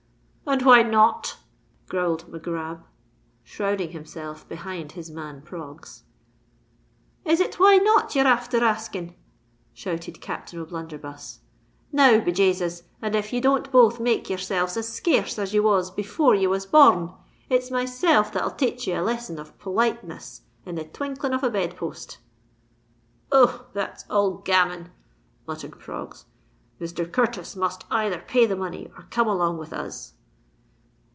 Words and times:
"And 0.47 0.63
why 0.63 0.83
not?" 0.83 1.37
growled 1.87 2.27
Mac 2.27 2.41
Grab, 2.41 2.83
shrouding 3.41 3.91
himself 3.91 4.45
behind 4.49 4.93
his 4.93 5.09
man 5.09 5.41
Proggs. 5.43 6.01
"Is 7.23 7.39
it 7.39 7.57
why 7.57 7.77
not, 7.77 8.15
ye're 8.17 8.27
afther 8.27 8.61
asking?" 8.61 9.15
shouted 9.73 10.19
Captain 10.19 10.59
O'Blunderbuss. 10.59 11.39
"Now, 11.93 12.19
be 12.19 12.33
Jasus! 12.33 12.83
and 13.01 13.15
if 13.15 13.31
ye 13.31 13.39
don't 13.39 13.71
both 13.71 14.01
make 14.01 14.29
yourselves 14.29 14.75
as 14.75 14.89
scarce 14.89 15.39
as 15.39 15.53
ye 15.53 15.61
was 15.61 15.89
before 15.89 16.35
ye 16.35 16.47
was 16.47 16.65
bor 16.65 16.91
rn, 16.91 17.13
it's 17.47 17.71
myself 17.71 18.29
that'll 18.33 18.51
tayche 18.51 18.87
ye 18.87 18.93
a 18.93 19.01
lesson 19.01 19.39
of 19.39 19.57
purliteness 19.57 20.41
in 20.65 20.75
the 20.75 20.83
twinkling 20.83 21.31
of 21.31 21.45
a 21.45 21.49
bed 21.49 21.77
post." 21.77 22.17
"Oh! 23.31 23.67
that's 23.71 24.03
all 24.09 24.31
gammon," 24.39 24.89
muttered 25.47 25.79
Proggs. 25.79 26.25
"Mr. 26.81 27.09
Curtis 27.09 27.55
must 27.55 27.85
either 27.89 28.19
pay 28.27 28.45
the 28.45 28.57
money 28.57 28.91
or 28.97 29.03
come 29.09 29.29
along 29.29 29.57
with 29.57 29.71
us." 29.71 30.15